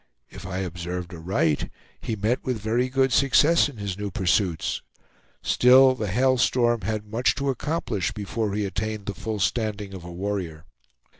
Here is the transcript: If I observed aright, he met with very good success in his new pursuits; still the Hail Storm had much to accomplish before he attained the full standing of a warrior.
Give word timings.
If 0.31 0.47
I 0.47 0.57
observed 0.57 1.13
aright, 1.13 1.69
he 1.99 2.15
met 2.15 2.43
with 2.43 2.59
very 2.59 2.89
good 2.89 3.13
success 3.13 3.69
in 3.69 3.77
his 3.77 3.99
new 3.99 4.09
pursuits; 4.09 4.81
still 5.43 5.93
the 5.93 6.07
Hail 6.07 6.39
Storm 6.39 6.81
had 6.81 7.05
much 7.05 7.35
to 7.35 7.51
accomplish 7.51 8.11
before 8.11 8.55
he 8.55 8.65
attained 8.65 9.05
the 9.05 9.13
full 9.13 9.37
standing 9.37 9.93
of 9.93 10.03
a 10.03 10.11
warrior. 10.11 10.65